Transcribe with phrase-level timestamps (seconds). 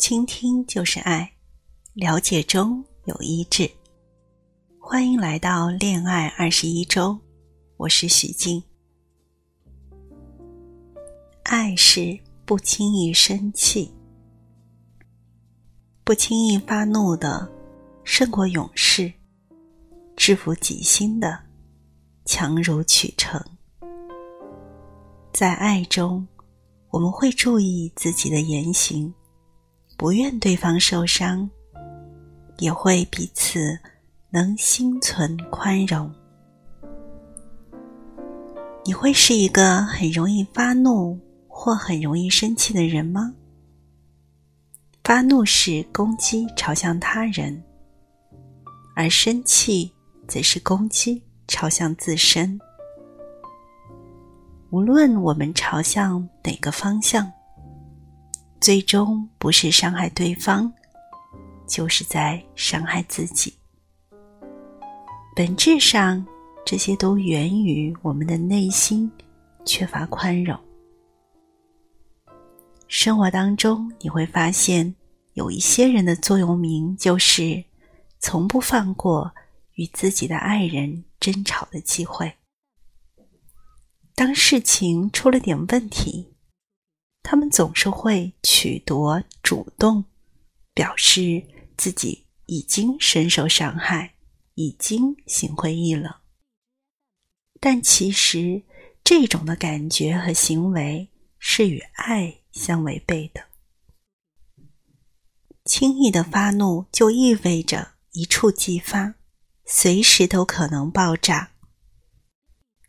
[0.00, 1.30] 倾听就是爱，
[1.92, 3.70] 了解中有医治。
[4.78, 7.18] 欢迎来到恋爱二十一周，
[7.76, 8.62] 我是许静。
[11.42, 13.92] 爱是不轻易生气、
[16.02, 17.46] 不轻易发怒的，
[18.02, 19.12] 胜过勇士；
[20.16, 21.38] 制服己心的，
[22.24, 23.38] 强如取成。
[25.30, 26.26] 在爱中，
[26.88, 29.12] 我们会注意自己的言行。
[30.00, 31.46] 不愿对方受伤，
[32.56, 33.78] 也会彼此
[34.30, 36.10] 能心存宽容。
[38.82, 43.34] 你会是一个很容易发怒或很容易生气的人吗？
[45.04, 47.62] 发怒是攻击朝向他人，
[48.96, 49.92] 而生气
[50.26, 52.58] 则是攻击朝向自身。
[54.70, 57.30] 无论我们朝向哪个方向。
[58.60, 60.70] 最终不是伤害对方，
[61.66, 63.54] 就是在伤害自己。
[65.34, 66.24] 本质上，
[66.66, 69.10] 这些都源于我们的内心
[69.64, 70.58] 缺乏宽容。
[72.86, 74.94] 生活当中，你会发现
[75.32, 77.64] 有一些人的座右铭就是
[78.20, 79.32] “从不放过
[79.76, 82.30] 与自己的爱人争吵的机会”。
[84.14, 86.29] 当事情出了点问题。
[87.22, 90.04] 他们总是会取夺主动，
[90.74, 94.14] 表示自己已经深受伤害，
[94.54, 96.12] 已经心灰意冷。
[97.60, 98.62] 但其实，
[99.04, 103.44] 这种的感觉和行为是与爱相违背的。
[105.66, 109.14] 轻易的发怒就意味着一触即发，
[109.66, 111.52] 随时都可能爆炸。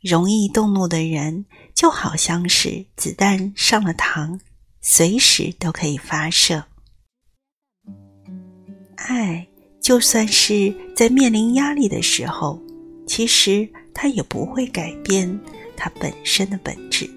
[0.00, 1.44] 容易动怒的人，
[1.80, 4.38] 就好像是子弹上了膛，
[4.82, 6.62] 随时都可以发射。
[8.96, 9.48] 爱，
[9.80, 12.60] 就算是在面临压力的时候，
[13.06, 15.40] 其实它也不会改变
[15.74, 17.08] 它本身的本质。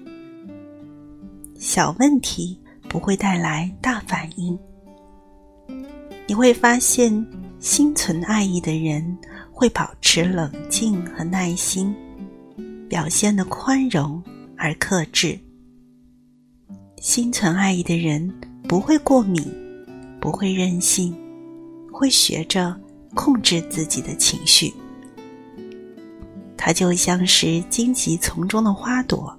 [1.58, 2.58] 小问题
[2.88, 4.58] 不会带来大反应。
[6.26, 7.12] 你会发现，
[7.60, 9.18] 心存爱意的人
[9.52, 11.94] 会保持冷静和耐心。
[12.88, 14.22] 表现的宽容
[14.56, 15.38] 而克制，
[17.00, 18.32] 心存爱意的人
[18.68, 19.44] 不会过敏，
[20.20, 21.14] 不会任性，
[21.92, 22.74] 会学着
[23.14, 24.72] 控制自己的情绪。
[26.56, 29.38] 他就像是荆棘丛中的花朵，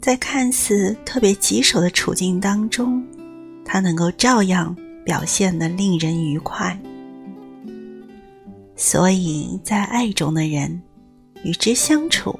[0.00, 3.04] 在看似特别棘手的处境当中，
[3.64, 4.74] 他能够照样
[5.04, 6.80] 表现的令人愉快。
[8.74, 10.82] 所以在爱中的人。
[11.44, 12.36] 与之相处，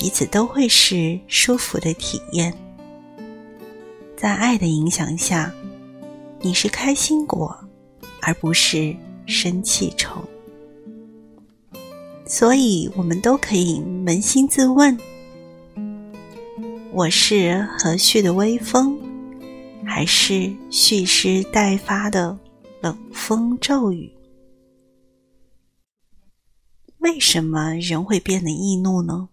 [0.00, 2.54] 彼此都会是舒服的体验。
[4.16, 5.52] 在爱的影响下，
[6.40, 7.52] 你是开心果，
[8.22, 8.94] 而不是
[9.26, 10.22] 生气虫。
[12.24, 14.96] 所以，我们都可以扪心自问：
[16.92, 18.96] 我是和煦的微风，
[19.84, 22.38] 还是蓄势待发的
[22.80, 24.08] 冷风骤雨？
[26.98, 29.30] 为什么人会变得易怒呢？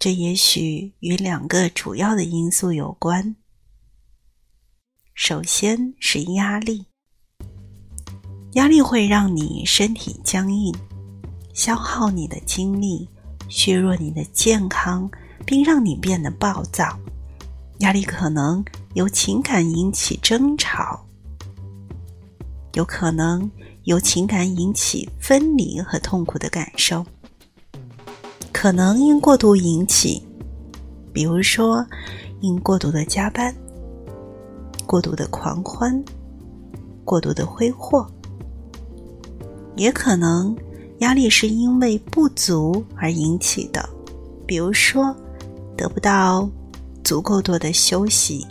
[0.00, 3.36] 这也许与两个主要的因素有关。
[5.12, 6.86] 首先是压力，
[8.52, 10.74] 压力会让你身体僵硬，
[11.52, 13.06] 消耗你的精力，
[13.50, 15.10] 削弱你的健康，
[15.44, 16.98] 并让你变得暴躁。
[17.80, 21.06] 压力可能由情感引起争吵，
[22.72, 23.50] 有可能。
[23.84, 27.04] 由情感引起分离和痛苦的感受，
[28.60, 30.22] 可能因过度引起，
[31.14, 31.82] 比如说
[32.42, 33.56] 因过度的加班、
[34.84, 36.04] 过度的狂欢、
[37.02, 38.06] 过度的挥霍，
[39.76, 40.54] 也可能
[40.98, 43.88] 压力是因为不足而引起的，
[44.46, 45.16] 比如说
[45.74, 46.46] 得不到
[47.02, 48.46] 足够多的休息、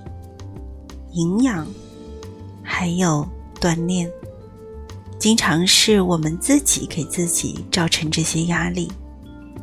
[1.12, 1.68] 营养，
[2.64, 3.24] 还有
[3.62, 4.12] 锻炼。
[5.20, 8.92] 经常是我们自己给自己造成这些压力，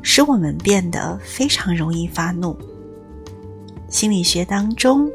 [0.08, 2.56] 使我们变得非常容易发怒。
[3.88, 5.11] 心理学当中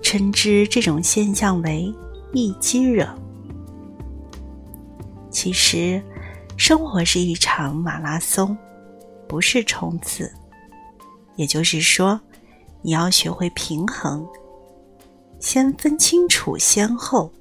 [0.00, 1.92] 称之这种现象为
[2.32, 3.08] “易激惹”。
[5.32, 6.00] 其实，
[6.56, 8.56] 生活是一场马拉松，
[9.26, 10.32] 不是冲刺。
[11.34, 12.18] 也就是说，
[12.82, 14.24] 你要学会平衡，
[15.40, 17.32] 先分清楚先后，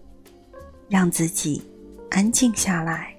[0.89, 1.61] 让自己。
[2.09, 3.14] 安静下来，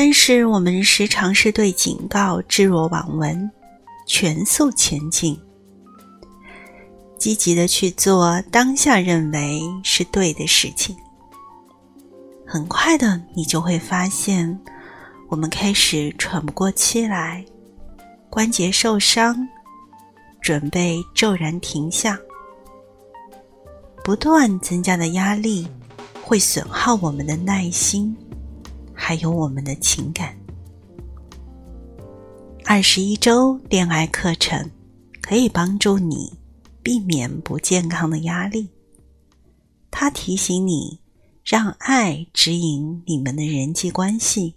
[0.00, 3.50] 但是我们时常是对警告置若罔闻，
[4.06, 5.36] 全速前进。
[7.18, 10.94] 积极的去做当下认为是对的事情。
[12.46, 14.56] 很快的，你就会发现，
[15.28, 17.44] 我们开始喘不过气来，
[18.30, 19.36] 关节受伤，
[20.40, 22.16] 准备骤然停下。
[24.04, 25.66] 不断增加的压力
[26.22, 28.16] 会损耗我们的耐心，
[29.08, 30.38] 还有我们的情感。
[32.66, 34.70] 二十一周恋爱课程
[35.22, 36.30] 可以帮助你
[36.82, 38.68] 避免不健康的压力。
[39.90, 41.00] 它提醒你。
[41.42, 44.56] 让爱指引你们的人际关系，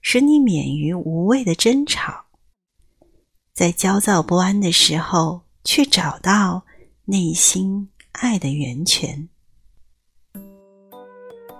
[0.00, 2.26] 使你免于无谓的争吵。
[3.52, 6.64] 在焦躁不安的时候，去找到
[7.06, 9.28] 内心爱的源泉。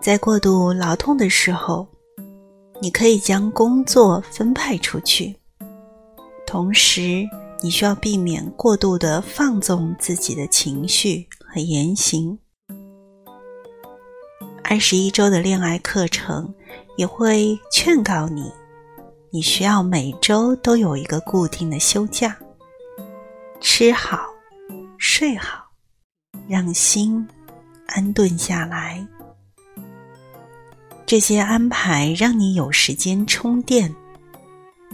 [0.03, 1.87] 在过度劳动的时候，
[2.81, 5.33] 你可以将工作分派出去，
[6.45, 7.25] 同时
[7.63, 12.37] 你需要避免过度的放纵自己的情绪和言行。
[14.65, 16.53] 二十一周的恋爱课程
[16.97, 18.51] 也会劝告你，
[19.31, 22.37] 你需要每周都有一个固定的休假，
[23.61, 24.19] 吃好，
[24.99, 25.65] 睡好，
[26.49, 27.25] 让心
[27.87, 29.07] 安顿下来。
[31.05, 33.95] 这些安排让你有时间充电，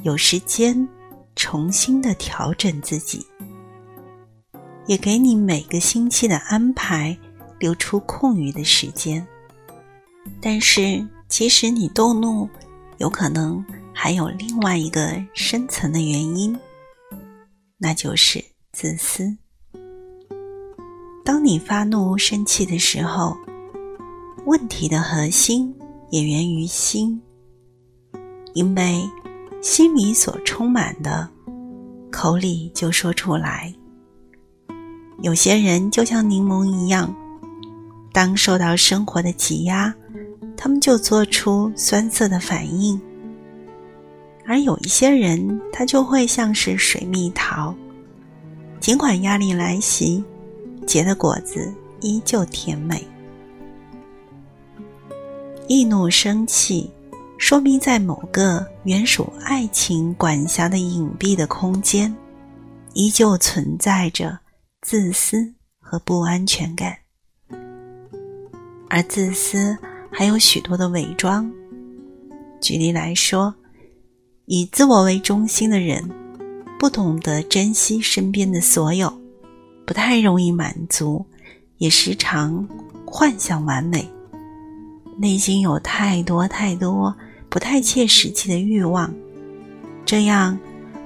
[0.02, 0.88] 有时间
[1.37, 3.25] 重新的调整自己，
[4.87, 7.16] 也给你每个星期的安排
[7.60, 9.25] 留出空余的时间。
[10.40, 12.49] 但是，其实你动怒，
[12.96, 13.64] 有可能
[13.94, 16.58] 还有另外一个深层的原因，
[17.76, 19.37] 那就是自私。
[21.25, 23.37] 当你发怒、生气的时候，
[24.46, 25.75] 问题的核心
[26.10, 27.20] 也源于心，
[28.55, 29.02] 因为
[29.60, 31.28] 心里所充满的，
[32.10, 33.75] 口里就说出来。
[35.22, 37.14] 有些人就像柠檬一样，
[38.12, 39.94] 当受到生活的挤压。
[40.60, 43.00] 他们就做出酸涩的反应，
[44.44, 47.72] 而有一些人，他就会像是水蜜桃，
[48.81, 50.25] 尽管压力来袭，
[50.84, 53.06] 结的果子依旧甜美。
[55.69, 56.91] 易怒生气，
[57.37, 62.12] 说明在某个原属爱情管辖的隐蔽的空间，
[62.94, 64.38] 依旧存在着
[64.81, 66.97] 自私和不安全感，
[68.88, 69.76] 而自私。
[70.11, 71.49] 还有许多的伪装。
[72.62, 73.55] 举例来说，
[74.47, 76.03] 以自我为中心的人，
[76.79, 79.12] 不懂得珍惜身边的所有，
[79.87, 81.25] 不太容易满足，
[81.76, 82.67] 也时常
[83.05, 84.11] 幻想完美，
[85.20, 87.12] 内心有太多太多
[87.49, 89.12] 不太切实际的欲望，
[90.06, 90.56] 这样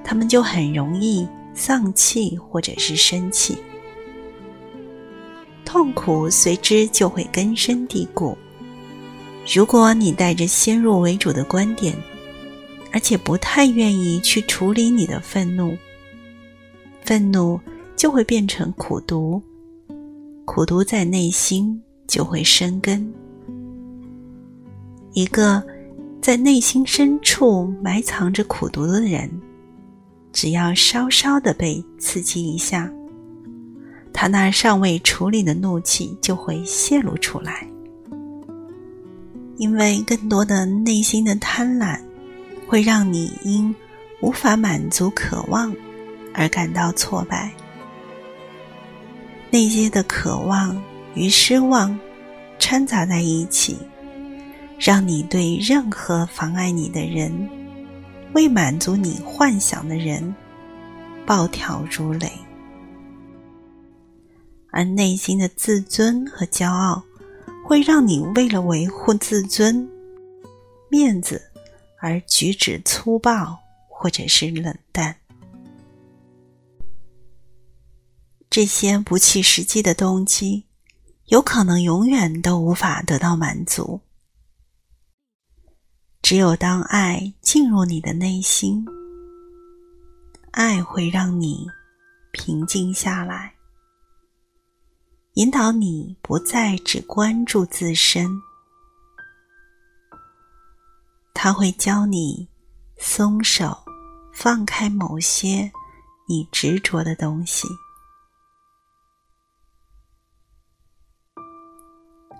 [0.04, 3.56] 他们就很容易丧气或者是生气，
[5.64, 8.36] 痛苦随之就会根深蒂固。
[9.50, 11.96] 如果你带着先入为主的观点，
[12.92, 15.74] 而且不太愿意去处理你的愤怒，
[17.02, 17.58] 愤怒
[17.96, 19.42] 就会变成苦毒，
[20.44, 23.10] 苦毒在内心就会生根。
[25.12, 25.62] 一个
[26.20, 29.30] 在内心深处埋藏着苦毒的人，
[30.32, 32.90] 只要稍稍的被刺激一下，
[34.12, 37.66] 他那尚未处理的怒气就会泄露出来。
[39.58, 42.00] 因为更多的内心的贪婪，
[42.66, 43.74] 会让你因
[44.22, 45.74] 无法满足渴望
[46.32, 47.52] 而感到挫败。
[49.50, 50.80] 那些的渴望
[51.14, 51.96] 与失望
[52.58, 53.76] 掺杂在一起，
[54.84, 57.48] 让你对任何妨碍你的人、
[58.34, 60.34] 为满足你幻想的人
[61.24, 62.28] 暴跳如雷，
[64.72, 67.00] 而内心的自尊和骄傲。
[67.64, 69.88] 会让你为了维护自尊、
[70.90, 71.40] 面子
[72.00, 73.56] 而举止粗暴，
[73.88, 75.14] 或者是冷淡。
[78.50, 80.64] 这些不切实际的动机，
[81.26, 84.00] 有可能永远都无法得到满足。
[86.32, 88.86] 只有当爱进入你的内心，
[90.52, 91.66] 爱会让你
[92.30, 93.52] 平静下来。
[95.34, 98.30] 引导你不再只关注自身，
[101.34, 102.48] 他会教你
[102.96, 103.84] 松手、
[104.32, 105.70] 放开某些
[106.26, 107.68] 你执着的东西。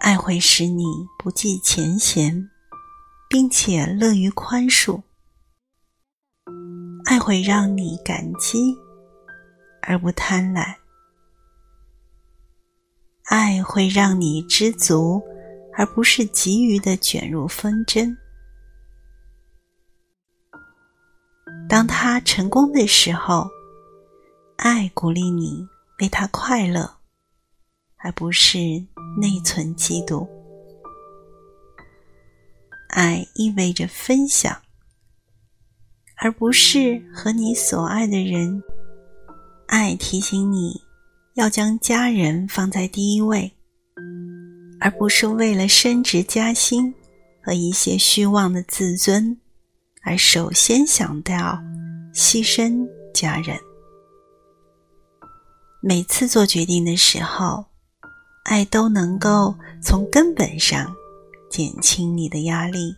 [0.01, 0.83] 爱会使你
[1.19, 2.49] 不计前嫌，
[3.33, 5.01] 并且乐于宽恕。
[7.07, 8.77] 爱会让你感激
[9.81, 10.75] 而不贪婪。
[13.25, 15.23] 爱会让你知足，
[15.73, 18.15] 而不是急于的卷入纷争。
[21.71, 23.49] 当他成功的时候，
[24.57, 25.67] 爱鼓励你
[26.01, 26.99] 为他快乐，
[27.97, 28.59] 而不是
[29.19, 30.29] 内存嫉妒。
[32.93, 34.55] 爱意味着分享，
[36.17, 38.63] 而不是和你所爱的人。
[39.67, 40.83] 爱提醒你
[41.35, 43.51] 要将家人放在第一位，
[44.79, 46.95] 而不是为了升职加薪
[47.43, 49.39] 和一些虚妄的自尊。
[50.03, 51.59] 而首先想到
[52.13, 53.59] 牺牲家人。
[55.81, 57.65] 每次做决定的时候，
[58.45, 60.95] 爱都能够从根本上
[61.53, 62.97] 减轻你的压力，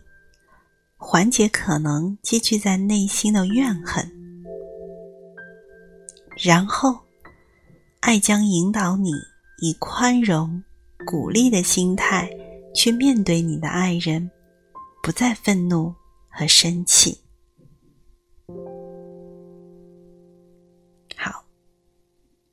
[0.95, 4.09] 缓解可能积聚在内心的怨恨。
[6.37, 6.97] 然后，
[7.99, 9.11] 爱将引导你
[9.61, 10.63] 以宽容、
[11.05, 12.29] 鼓励的心态
[12.73, 14.31] 去面对你的爱人，
[15.03, 15.93] 不再愤怒。
[16.37, 17.17] 和生气。
[21.15, 21.45] 好，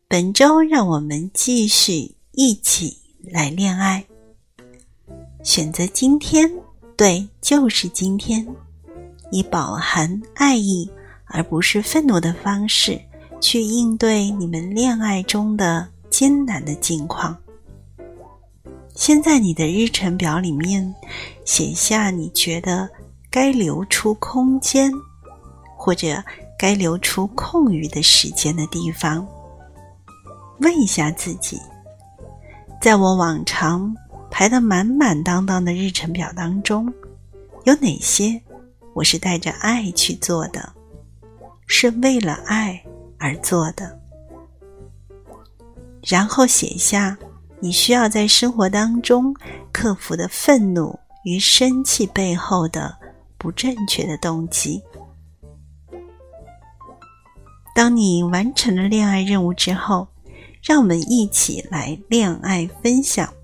[0.07, 4.07] 本周让我们继续一起来恋爱。
[5.43, 6.51] 选择今天，
[6.97, 8.47] 对，就是今天，
[9.31, 10.91] 以饱含爱意
[11.27, 13.01] 而不是愤怒的方式
[13.41, 17.37] 去应对你们恋爱中的艰难的境况。
[18.95, 20.95] 先在你的日程表里面
[21.45, 22.89] 写下你觉得。
[23.35, 24.93] 该留出空间，
[25.75, 26.23] 或者
[26.59, 29.27] 该留出空余的时间的地方，
[30.61, 31.59] 问一下自己：
[32.79, 33.97] 在我往常
[34.33, 36.93] 排得满满当当的日程表当中，
[37.65, 38.41] 有哪些
[38.95, 40.73] 我是带着爱去做的，
[41.67, 42.83] 是为了爱
[43.19, 44.01] 而做的？
[46.09, 47.17] 然后写下
[47.61, 49.33] 你需要在生活当中
[49.71, 52.99] 克服的愤怒与生气背后的。
[53.43, 54.81] 不正确的动机。
[57.75, 60.07] 当你完成了恋爱任务之后，
[60.63, 63.35] 让我们一起来恋爱分享。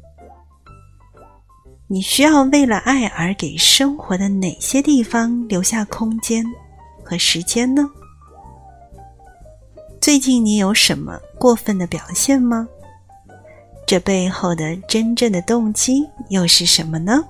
[1.90, 6.44] 你需要为了爱而给生活的哪些地方留下空间
[7.02, 7.88] 和时间呢？
[9.98, 12.68] 最近你有什么过分的表现吗？
[13.86, 17.24] 这背后的真正的动机又是什么呢？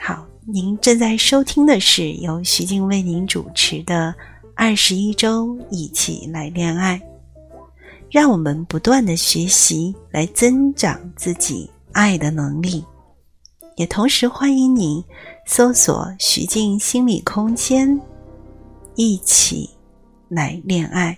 [0.00, 4.14] 好您正在收听的是由徐静为您主持的
[4.54, 6.98] 《二十一周一起来恋爱》，
[8.10, 12.84] 让我们不断的学习，来增长自己爱的能力。
[13.76, 15.04] 也同时欢迎你
[15.46, 18.00] 搜索“徐静心理空间”，
[18.96, 19.70] 一起
[20.28, 21.16] 来恋爱。